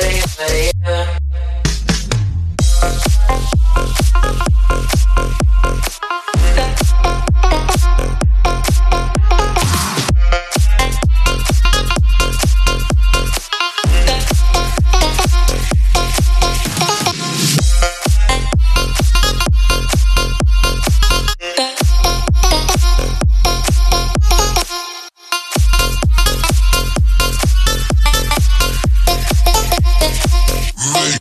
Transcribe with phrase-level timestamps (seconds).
[0.00, 0.97] hey.
[30.78, 31.17] Right.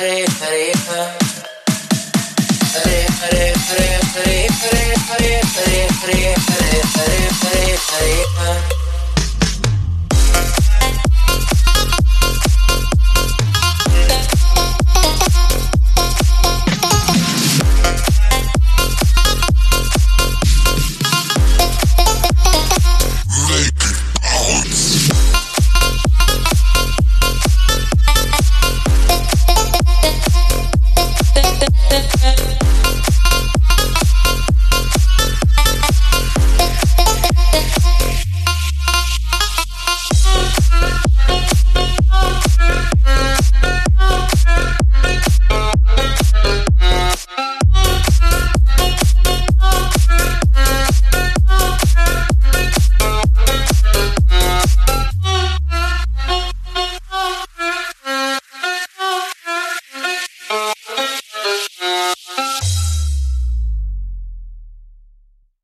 [0.00, 1.02] Hare Hare Hare
[2.74, 8.09] Hare Hare Hare Hare Hare Hare Hare Hare Hare Hare Hare